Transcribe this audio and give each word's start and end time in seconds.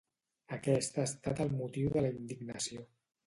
Aquest 0.55 0.97
ha 1.01 1.05
estat 1.09 1.43
el 1.45 1.53
motiu 1.59 1.93
de 1.97 2.05
la 2.07 2.11
indignació. 2.17 2.85